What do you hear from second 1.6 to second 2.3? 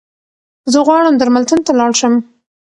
ته لاړشم